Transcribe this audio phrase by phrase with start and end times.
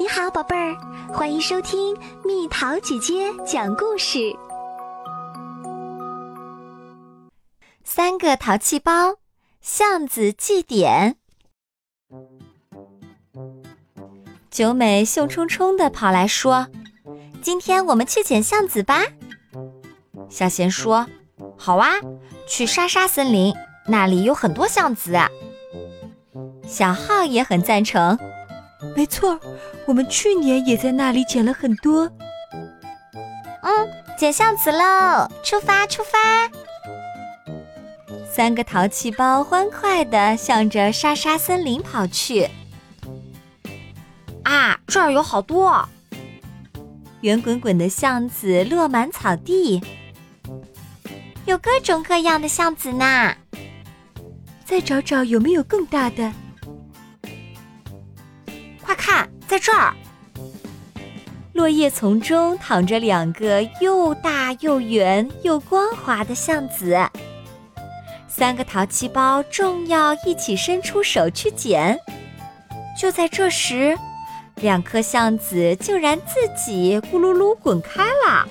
[0.00, 0.76] 你好，宝贝儿，
[1.12, 4.32] 欢迎收听蜜桃姐姐讲故事。
[7.82, 9.16] 三个淘气包，
[9.60, 11.16] 巷子祭典。
[14.48, 16.68] 九美兴冲冲的跑来说
[17.42, 19.02] ：“今天我们去捡橡子吧。”
[20.30, 21.08] 小贤说
[21.58, 21.94] ：“好啊，
[22.46, 23.52] 去沙沙森林，
[23.88, 25.18] 那里有很多橡子。”
[26.64, 28.16] 小浩也很赞成。
[28.94, 29.38] 没错，
[29.86, 32.10] 我们去年也在那里捡了很多。
[33.62, 35.28] 嗯，捡橡子喽！
[35.42, 36.50] 出发，出发！
[38.30, 42.48] 三个淘气包欢快地向着沙沙森林跑去。
[44.44, 45.88] 啊，这儿有好多
[47.20, 49.82] 圆滚滚的橡子落满草地，
[51.46, 53.34] 有各种各样的橡子呢。
[54.64, 56.32] 再找找有没有更大的。
[58.88, 59.94] 快看，在这儿，
[61.52, 66.98] 落叶丛中躺着两个又大又圆又光滑的橡子。
[68.26, 72.00] 三个淘气包正要一起伸出手去捡，
[72.98, 73.94] 就在这时，
[74.54, 78.48] 两颗橡子竟然自己咕噜噜滚开了。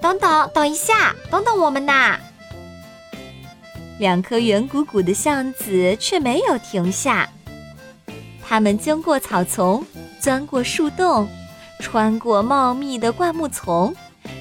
[0.00, 2.16] 等等，等一下，等等我们呐！
[3.98, 7.28] 两颗圆鼓鼓的橡子却没有停下。
[8.48, 9.84] 他们经过草丛，
[10.18, 11.28] 钻过树洞，
[11.80, 13.94] 穿过茂密的灌木丛，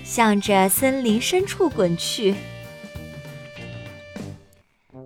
[0.06, 2.34] 向着森林深处滚去。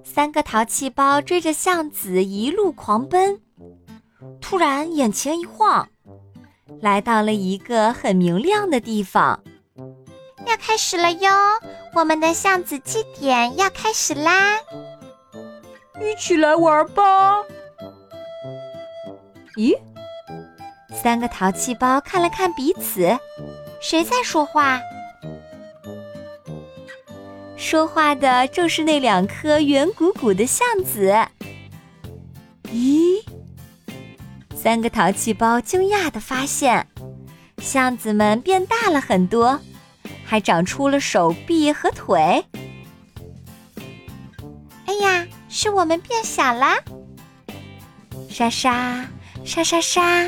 [0.04, 3.42] 三个淘气包追着橡子一路狂奔，
[4.40, 5.90] 突然眼前一晃，
[6.80, 9.42] 来到了一个很明亮的地方。
[10.46, 11.30] 要开始了哟！
[11.96, 14.60] 我们的橡子祭典要开始啦！
[16.00, 17.44] 一起来玩吧！
[19.56, 19.78] 咦，
[20.94, 23.18] 三个淘气包看了看彼此，
[23.82, 24.80] 谁在说话？
[27.58, 31.14] 说话的正是那两颗圆鼓鼓的橡子。
[32.68, 33.22] 咦，
[34.56, 36.88] 三个淘气包惊讶的发现，
[37.58, 39.60] 橡子们变大了很多，
[40.24, 42.46] 还长出了手臂和腿。
[44.86, 46.78] 哎呀，是我们变小啦！
[48.30, 49.06] 莎莎。
[49.44, 50.28] 沙沙沙，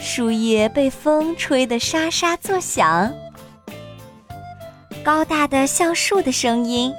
[0.00, 3.12] 树叶被风吹得沙沙作响。
[5.04, 6.92] 高大的橡树的声音，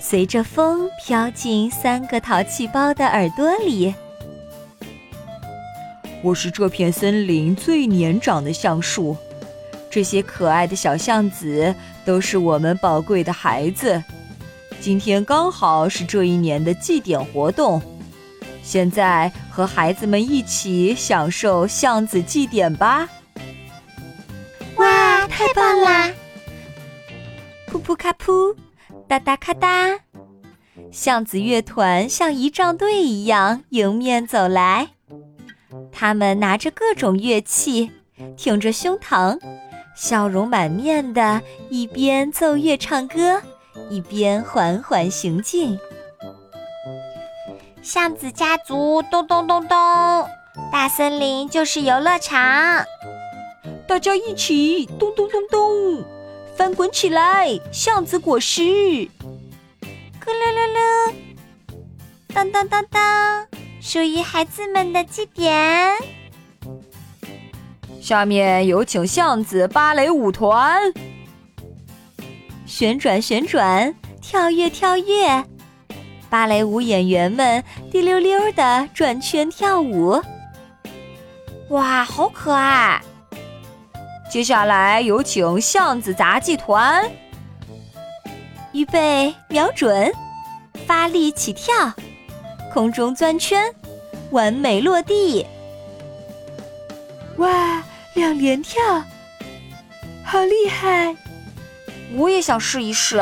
[0.00, 3.94] 随着风飘进三个淘气包的耳朵里。
[6.22, 9.16] 我是这片森林最年长的橡树，
[9.88, 11.72] 这些可爱的小橡子
[12.04, 14.02] 都是我们宝贵的孩子。
[14.80, 17.80] 今天刚好是这一年的祭典活动。
[18.66, 23.08] 现在和孩子们一起享受巷子祭典吧！
[24.74, 26.10] 哇，太棒啦！
[27.70, 28.56] 噗噗咔噗，
[29.06, 30.00] 哒哒咔哒，
[30.90, 34.88] 巷子乐团像仪仗队一样迎面走来。
[35.92, 37.92] 他们拿着各种乐器，
[38.36, 39.38] 挺着胸膛，
[39.94, 41.40] 笑容满面的，
[41.70, 43.40] 一边奏乐唱歌，
[43.88, 45.78] 一边缓缓行进。
[47.86, 49.78] 橡子家族，咚咚咚咚！
[50.72, 52.84] 大森林就是游乐场，
[53.86, 56.04] 大家一起咚咚咚咚，
[56.56, 57.48] 翻滚起来！
[57.70, 59.08] 橡子果实，咕
[60.26, 61.14] 噜噜噜，
[62.34, 63.46] 当当当当，
[63.80, 65.92] 属于孩子们的祭典。
[68.02, 70.92] 下面有请橡子芭蕾舞团，
[72.66, 75.44] 旋转旋转，跳跃跳跃。
[76.28, 80.20] 芭蕾舞演员们滴溜溜的转圈跳舞，
[81.70, 83.00] 哇，好可爱！
[84.30, 87.08] 接下来有请巷子杂技团，
[88.72, 90.12] 预备，瞄准，
[90.86, 91.92] 发力起跳，
[92.72, 93.72] 空中钻圈，
[94.30, 95.46] 完美落地！
[97.36, 97.82] 哇，
[98.14, 98.82] 两连跳，
[100.24, 101.14] 好厉害！
[102.14, 103.18] 我也想试一试，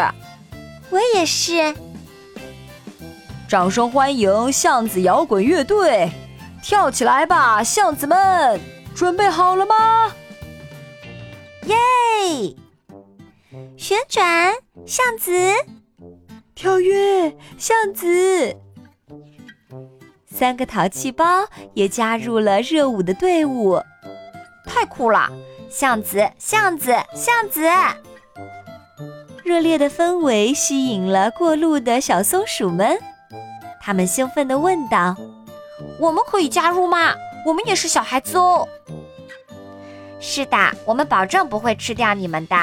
[0.90, 1.74] 我也是。
[3.54, 6.10] 掌声欢迎巷子摇滚乐队，
[6.60, 8.60] 跳起来吧，巷子们，
[8.96, 10.12] 准备好了吗？
[11.66, 11.76] 耶！
[13.76, 14.52] 旋转
[14.84, 15.30] 巷子，
[16.56, 18.56] 跳跃巷子，
[20.26, 21.24] 三个淘气包
[21.74, 23.80] 也加入了热舞的队伍，
[24.66, 25.30] 太酷了！
[25.70, 27.62] 巷子，巷子，巷子！
[29.44, 32.98] 热烈的氛围吸引了过路的小松鼠们。
[33.84, 35.14] 他们兴奋地问道
[36.00, 37.12] ：“我们可以加入吗？
[37.44, 38.66] 我们也是小孩子哦。
[40.18, 42.56] 是的，我们保证不会吃掉你们的。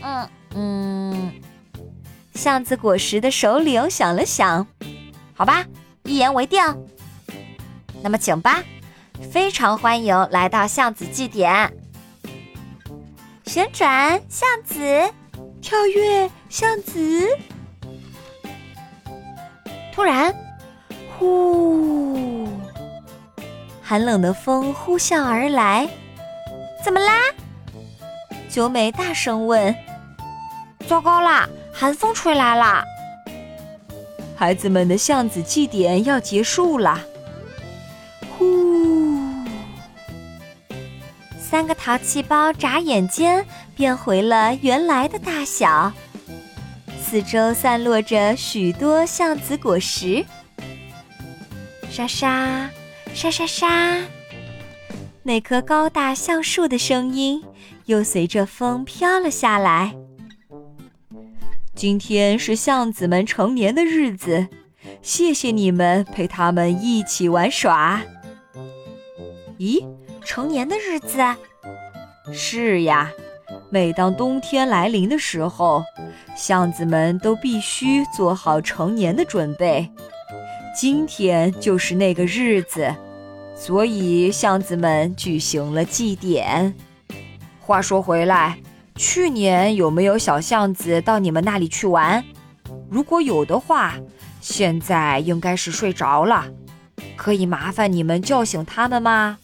[0.00, 1.32] 嗯嗯，
[2.34, 4.64] 橡子果实的首领想了想，
[5.34, 5.66] 好吧，
[6.04, 6.62] 一言为定。
[8.00, 8.62] 那么，请吧，
[9.32, 11.76] 非常欢迎来到橡子祭典。
[13.44, 14.78] 旋转橡子，
[15.60, 17.26] 跳跃橡子。
[20.00, 20.34] 突然，
[21.18, 22.48] 呼，
[23.82, 25.86] 寒冷的风呼啸而来。
[26.82, 27.18] 怎么啦？
[28.48, 29.76] 九美大声问。
[30.88, 32.82] 糟糕啦，寒风吹来了！
[34.34, 36.98] 孩子们的橡子祭典要结束了。
[38.38, 38.46] 呼！
[41.38, 43.44] 三个淘气包眨眼间
[43.76, 45.92] 变回了原来的大小，
[47.10, 50.24] 四周散落着许多橡子果实。
[51.90, 52.70] 沙沙，
[53.12, 54.00] 沙沙沙。
[55.24, 57.42] 那棵高大橡树的声音
[57.86, 59.92] 又随着风飘了下来。
[61.74, 64.46] 今天是橡子们成年的日子，
[65.02, 68.02] 谢谢你们陪他们一起玩耍。
[69.58, 69.84] 咦，
[70.24, 71.18] 成年的日子？
[72.32, 73.10] 是呀，
[73.72, 75.84] 每当冬天来临的时候，
[76.34, 79.88] 橡子们都必须做好成年的准备。
[80.76, 82.94] 今天就是那个日子。
[83.54, 86.74] 所以，橡子们举行了祭典。
[87.60, 88.58] 话说回来，
[88.96, 92.24] 去年有没有小巷子到你们那里去玩？
[92.90, 93.94] 如果有的话，
[94.40, 96.46] 现在应该是睡着了。
[97.16, 99.38] 可以麻烦你们叫醒他们吗？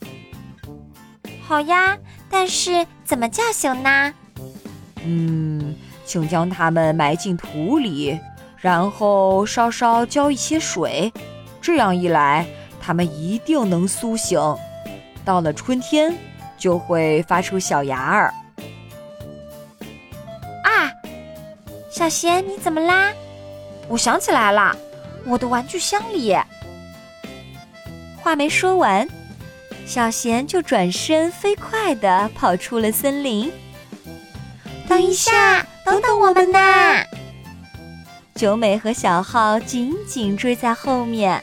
[1.42, 1.98] 好呀，
[2.30, 4.12] 但是怎么叫醒呢？
[5.04, 5.74] 嗯，
[6.04, 8.18] 请将它们埋进土里，
[8.58, 11.12] 然后稍稍浇一些水。
[11.62, 12.46] 这样一来。
[12.88, 14.38] 它们一定能苏醒，
[15.24, 16.16] 到了春天
[16.56, 18.32] 就会发出小芽儿。
[20.62, 20.92] 啊，
[21.90, 23.12] 小贤，你怎么啦？
[23.88, 24.76] 我想起来了，
[25.24, 26.36] 我的玩具箱里。
[28.18, 29.08] 话没说完，
[29.86, 33.50] 小贤就转身飞快地跑出了森林。
[34.88, 37.04] 等一下，等等我们呐！
[38.34, 41.42] 九美和小浩紧紧追在后面。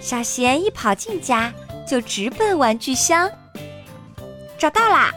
[0.00, 1.52] 小贤一跑进家，
[1.86, 3.30] 就直奔玩具箱。
[4.58, 5.12] 找到啦！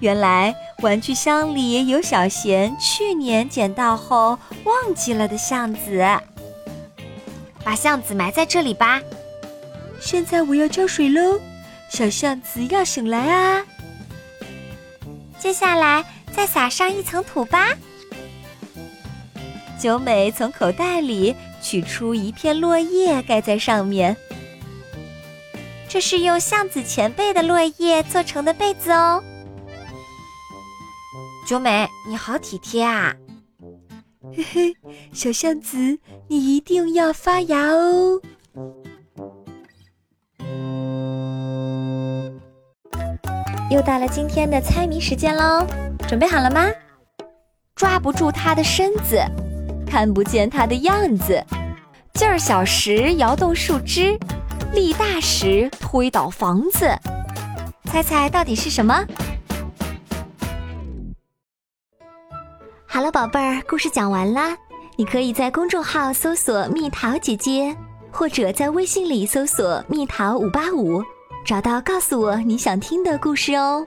[0.00, 6.04] 原来玩具箱里有小贤去年捡到后忘记了的橡子。
[7.64, 9.00] 把橡子埋在这里吧。
[10.00, 11.40] 现在我要浇水喽，
[11.90, 13.64] 小橡子要醒来啊！
[15.38, 17.76] 接下来再撒上一层土吧。
[19.80, 21.34] 九美从口袋里。
[21.62, 24.16] 取出一片落叶盖在上面，
[25.88, 29.20] 这是用橡子前辈的落叶做成的被子哦。
[31.44, 33.12] 九美，你好体贴啊！
[34.32, 34.76] 嘿嘿，
[35.12, 35.98] 小橡子，
[36.28, 38.20] 你一定要发芽哦！
[43.68, 45.66] 又到了今天的猜谜时间喽，
[46.06, 46.68] 准备好了吗？
[47.74, 49.20] 抓不住它的身子，
[49.84, 51.44] 看不见它的样子。
[52.14, 54.16] 劲儿小时摇动树枝，
[54.72, 56.88] 力大时推倒房子。
[57.86, 59.04] 猜猜到底是什么？
[62.86, 64.56] 好了，宝贝儿，故事讲完啦。
[64.96, 67.76] 你可以在公众号搜索“蜜桃姐姐”，
[68.12, 71.02] 或者在微信里搜索“蜜桃五八五”，
[71.46, 73.86] 找到告诉我你想听的故事哦。